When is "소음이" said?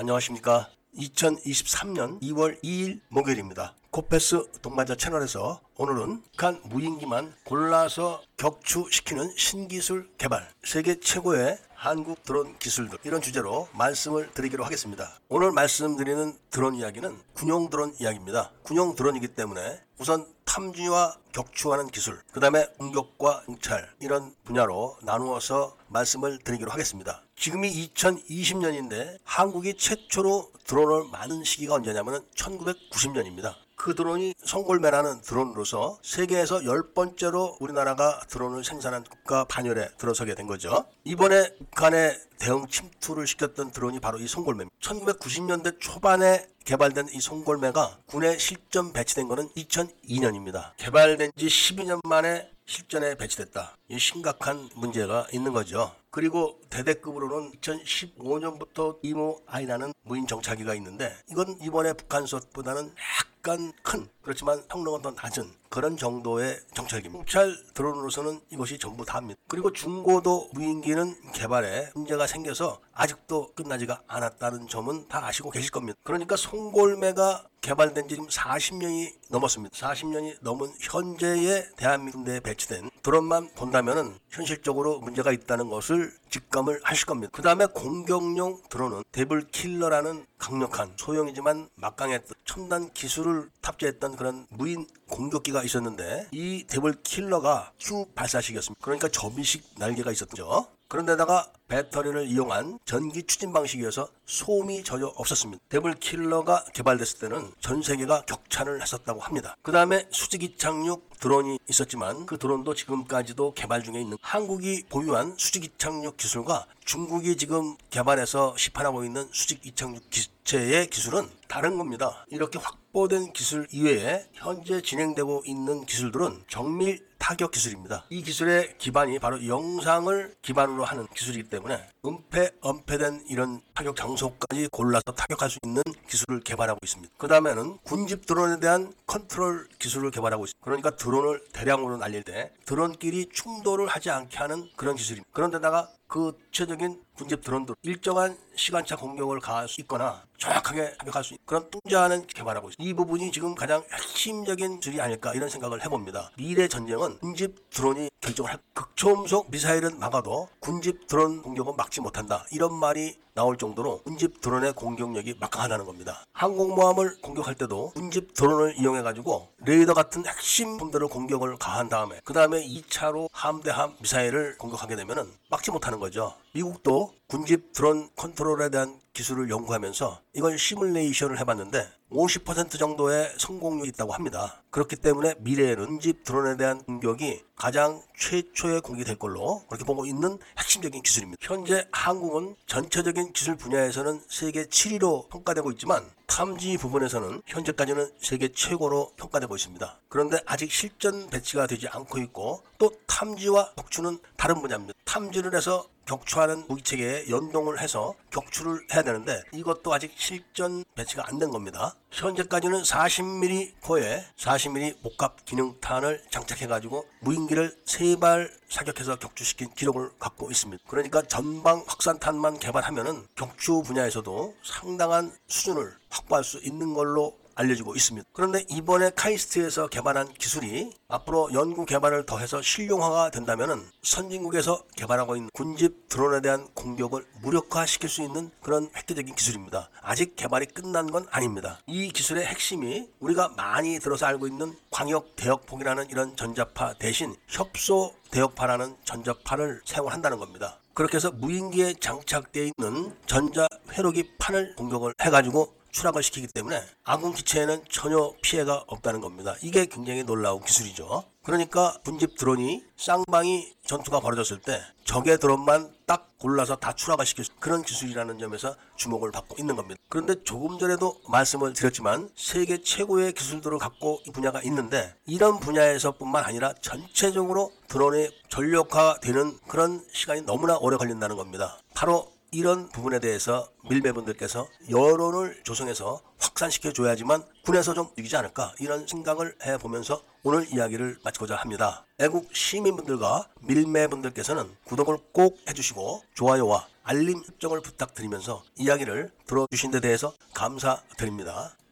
104.26-104.82